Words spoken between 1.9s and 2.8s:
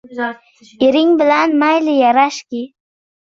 yarashki